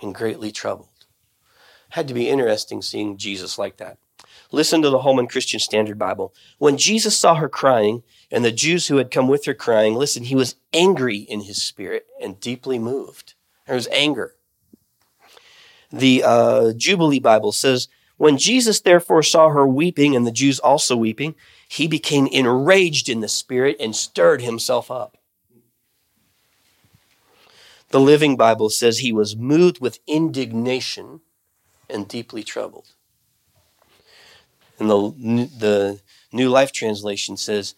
[0.03, 0.89] and greatly troubled.
[1.97, 3.97] Had to be interesting seeing Jesus like that.
[4.53, 6.35] Listen to the Holman Christian Standard Bible.
[6.59, 10.25] When Jesus saw her crying, and the Jews who had come with her crying, listen,
[10.25, 13.33] he was angry in his spirit and deeply moved.
[13.67, 14.35] There was anger.
[15.91, 20.99] The uh, Jubilee Bible says, When Jesus therefore saw her weeping, and the Jews also
[20.99, 21.35] weeping,
[21.67, 25.17] he became enraged in the spirit and stirred himself up.
[27.89, 31.23] The Living Bible says he was moved with indignation
[31.89, 32.93] and deeply troubled.
[34.79, 36.01] And the, the
[36.33, 37.75] New Living Translation says,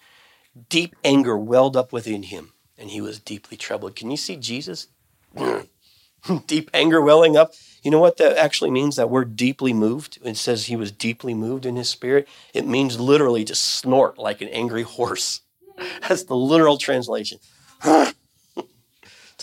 [0.69, 3.97] deep anger welled up within him, and he was deeply troubled.
[3.97, 4.89] Can you see Jesus?
[6.47, 7.53] deep anger welling up.
[7.83, 8.97] You know what that actually means?
[8.97, 10.19] That word deeply moved.
[10.25, 12.29] It says he was deeply moved in his spirit.
[12.53, 15.43] It means literally to snort like an angry horse.
[16.09, 17.39] That's the literal translation.
[17.83, 18.15] to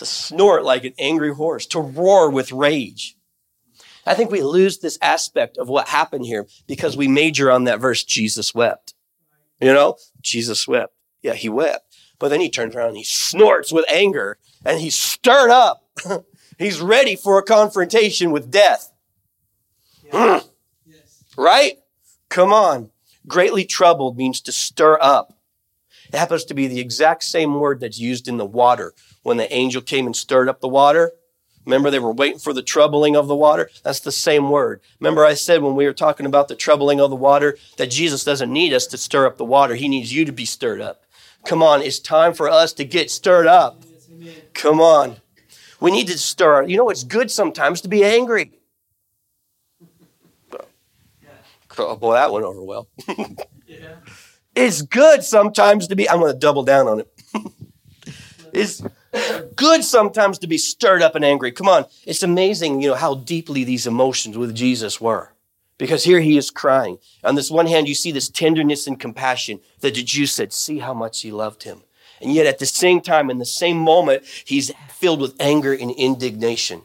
[0.04, 3.15] snort like an angry horse, to roar with rage.
[4.06, 7.80] I think we lose this aspect of what happened here because we major on that
[7.80, 8.94] verse, Jesus wept.
[9.60, 10.94] You know, Jesus wept.
[11.22, 11.96] Yeah, he wept.
[12.18, 15.84] But then he turns around and he snorts with anger and he's stirred up.
[16.58, 18.92] he's ready for a confrontation with death.
[20.04, 20.40] Yeah.
[20.86, 21.24] yes.
[21.36, 21.78] Right?
[22.30, 22.90] Come on.
[23.26, 25.36] Greatly troubled means to stir up.
[26.12, 29.52] It happens to be the exact same word that's used in the water when the
[29.52, 31.12] angel came and stirred up the water.
[31.66, 33.68] Remember, they were waiting for the troubling of the water?
[33.82, 34.80] That's the same word.
[35.00, 38.24] Remember, I said when we were talking about the troubling of the water that Jesus
[38.24, 39.74] doesn't need us to stir up the water.
[39.74, 41.02] He needs you to be stirred up.
[41.44, 43.82] Come on, it's time for us to get stirred up.
[44.54, 45.16] Come on.
[45.80, 46.62] We need to stir.
[46.62, 48.52] You know, it's good sometimes to be angry.
[51.78, 52.88] Oh, boy, that went over well.
[53.66, 53.96] yeah.
[54.54, 57.12] It's good sometimes to be, I'm going to double down on it.
[58.54, 58.82] it's
[59.54, 61.52] good sometimes to be stirred up and angry.
[61.52, 61.86] Come on.
[62.04, 65.32] It's amazing, you know, how deeply these emotions with Jesus were.
[65.78, 66.98] Because here he is crying.
[67.22, 70.78] On this one hand, you see this tenderness and compassion that the Jews said, see
[70.78, 71.82] how much he loved him.
[72.20, 75.90] And yet at the same time, in the same moment, he's filled with anger and
[75.90, 76.82] indignation.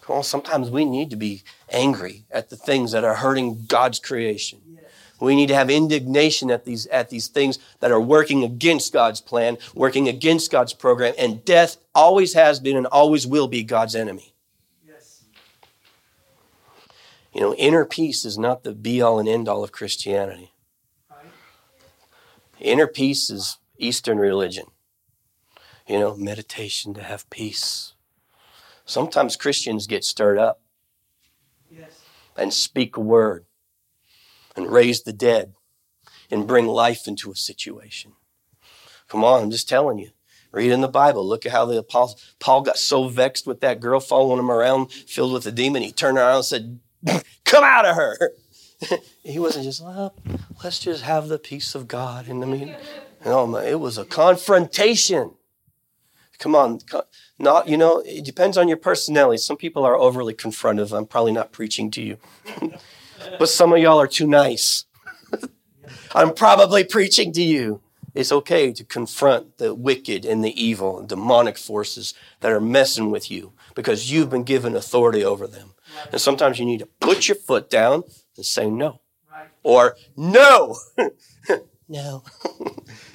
[0.00, 4.00] Come on, sometimes we need to be angry at the things that are hurting God's
[4.00, 4.60] creation.
[5.22, 9.20] We need to have indignation at these, at these things that are working against God's
[9.20, 13.94] plan, working against God's program, and death always has been and always will be God's
[13.94, 14.34] enemy.
[14.84, 15.22] Yes.
[17.32, 20.50] You know, inner peace is not the be all and end all of Christianity.
[21.08, 21.30] Right.
[22.58, 24.66] Inner peace is Eastern religion.
[25.86, 27.92] You know, meditation to have peace.
[28.84, 30.60] Sometimes Christians get stirred up
[31.70, 32.00] yes.
[32.36, 33.46] and speak a word
[34.56, 35.54] and raise the dead
[36.30, 38.12] and bring life into a situation.
[39.08, 40.10] Come on, I'm just telling you.
[40.52, 41.26] Read in the Bible.
[41.26, 44.92] Look at how the apostle Paul got so vexed with that girl following him around,
[44.92, 45.82] filled with a demon.
[45.82, 46.80] He turned around and said,
[47.44, 48.32] "Come out of her."
[49.22, 50.14] he wasn't just, well,
[50.62, 52.74] let's just have the peace of God in the meeting.
[53.24, 55.32] No, it was a confrontation.
[56.38, 56.80] Come on,
[57.38, 58.02] not you know.
[58.04, 59.38] It depends on your personality.
[59.38, 60.96] Some people are overly confrontive.
[60.96, 62.16] I'm probably not preaching to you,
[63.38, 64.84] but some of y'all are too nice.
[66.14, 67.80] I'm probably preaching to you.
[68.14, 73.10] It's okay to confront the wicked and the evil and demonic forces that are messing
[73.10, 75.74] with you because you've been given authority over them.
[76.10, 78.04] And sometimes you need to put your foot down
[78.36, 79.00] and say no.
[79.62, 80.76] Or no.
[81.88, 82.24] no.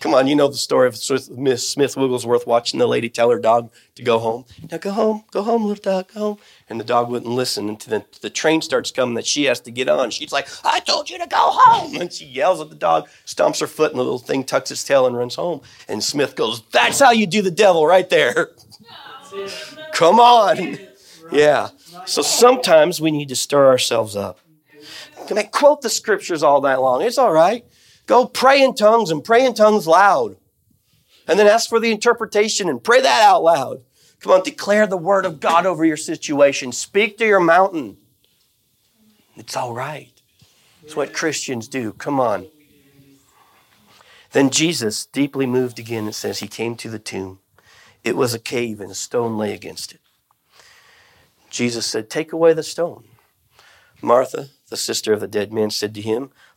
[0.00, 0.98] Come on, you know the story of
[1.30, 4.44] Miss Smith Wigglesworth watching the lady tell her dog to go home.
[4.70, 6.38] Now go home, go home, little dog, go home.
[6.68, 9.70] And the dog wouldn't listen until the, the train starts coming that she has to
[9.70, 10.10] get on.
[10.10, 11.96] She's like, I told you to go home.
[12.02, 14.82] And she yells at the dog, stomps her foot, and the little thing tucks its
[14.82, 15.60] tail and runs home.
[15.86, 18.50] And Smith goes, That's how you do the devil right there.
[19.92, 20.78] Come on.
[21.30, 21.68] Yeah.
[22.06, 24.40] So sometimes we need to stir ourselves up.
[25.28, 27.02] Can I quote the scriptures all night long?
[27.02, 27.64] It's all right.
[28.06, 30.36] Go pray in tongues and pray in tongues loud.
[31.28, 33.82] And then ask for the interpretation and pray that out loud.
[34.20, 36.72] Come on, declare the word of God over your situation.
[36.72, 37.96] Speak to your mountain.
[39.36, 40.12] It's all right.
[40.82, 41.92] It's what Christians do.
[41.92, 42.46] Come on.
[44.32, 47.38] Then Jesus, deeply moved again, it says he came to the tomb.
[48.02, 50.00] It was a cave and a stone lay against it.
[51.50, 53.04] Jesus said, Take away the stone.
[54.00, 56.30] Martha, the sister of the dead man, said to him,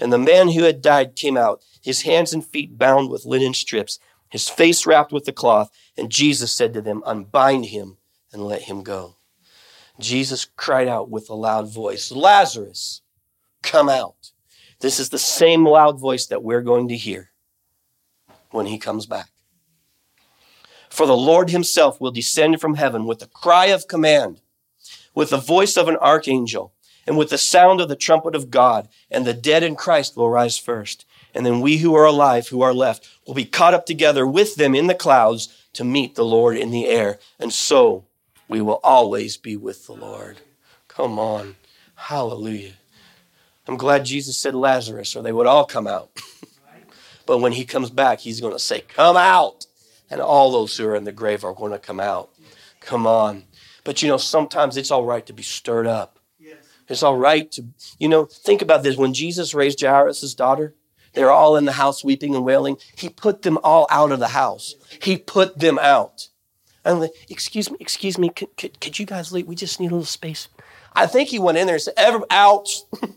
[0.00, 3.54] And the man who had died came out, his hands and feet bound with linen
[3.54, 5.70] strips, his face wrapped with a cloth.
[5.96, 7.98] And Jesus said to them, Unbind him
[8.32, 9.16] and let him go.
[10.00, 13.02] Jesus cried out with a loud voice, Lazarus,
[13.62, 14.32] come out.
[14.80, 17.30] This is the same loud voice that we're going to hear
[18.50, 19.30] when he comes back.
[20.90, 24.40] For the Lord himself will descend from heaven with a cry of command,
[25.14, 26.72] with the voice of an archangel
[27.06, 30.30] and with the sound of the trumpet of God, and the dead in Christ will
[30.30, 31.04] rise first.
[31.34, 34.54] And then we who are alive, who are left, will be caught up together with
[34.56, 37.18] them in the clouds to meet the Lord in the air.
[37.38, 38.04] And so
[38.48, 40.38] we will always be with the Lord.
[40.88, 41.56] Come on.
[41.96, 42.74] Hallelujah.
[43.66, 46.10] I'm glad Jesus said Lazarus, or they would all come out.
[47.26, 49.66] but when he comes back, he's going to say, Come out.
[50.10, 52.30] And all those who are in the grave are going to come out.
[52.80, 53.44] Come on.
[53.82, 56.13] But you know, sometimes it's all right to be stirred up.
[56.88, 57.64] It's all right to,
[57.98, 58.96] you know, think about this.
[58.96, 60.74] When Jesus raised Jairus' daughter,
[61.14, 62.76] they were all in the house weeping and wailing.
[62.96, 64.74] He put them all out of the house.
[65.00, 66.28] He put them out.
[66.84, 69.46] I'm like, excuse me, excuse me, could, could, could, you guys leave?
[69.46, 70.48] We just need a little space.
[70.92, 72.68] I think he went in there and said, Every, out,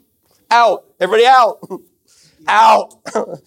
[0.51, 1.59] out, everybody out,
[2.47, 2.93] out.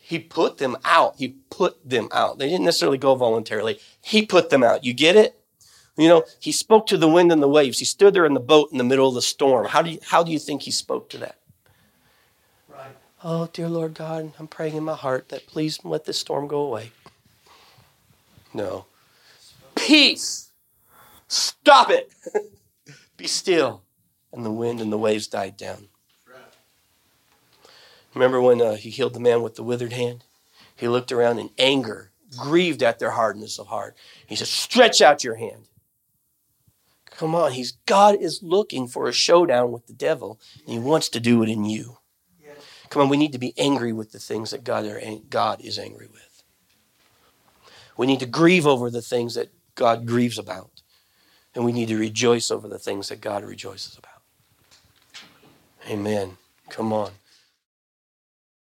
[0.00, 1.16] he put them out.
[1.18, 2.38] He put them out.
[2.38, 3.78] They didn't necessarily go voluntarily.
[4.00, 4.84] He put them out.
[4.84, 5.37] You get it?
[5.98, 7.80] You know, he spoke to the wind and the waves.
[7.80, 9.66] He stood there in the boat in the middle of the storm.
[9.66, 11.38] How do you, how do you think he spoke to that?
[12.68, 12.96] Right.
[13.24, 16.60] Oh, dear Lord God, I'm praying in my heart that please let this storm go
[16.60, 16.92] away.
[18.54, 18.86] No.
[19.74, 20.50] Peace.
[21.26, 22.12] Stop it.
[23.16, 23.82] Be still.
[24.32, 25.88] And the wind and the waves died down.
[28.14, 30.24] Remember when uh, he healed the man with the withered hand?
[30.76, 33.96] He looked around in anger, grieved at their hardness of heart.
[34.26, 35.64] He said, Stretch out your hand.
[37.18, 41.08] Come on, he's God is looking for a showdown with the devil, and he wants
[41.08, 41.98] to do it in you.
[42.90, 45.80] Come on, we need to be angry with the things that God, are, God is
[45.80, 46.44] angry with.
[47.96, 50.70] We need to grieve over the things that God grieves about.
[51.56, 54.22] And we need to rejoice over the things that God rejoices about.
[55.90, 56.36] Amen.
[56.70, 57.10] Come on.